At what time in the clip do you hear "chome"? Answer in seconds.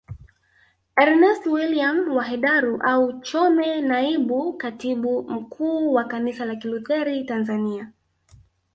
3.21-3.81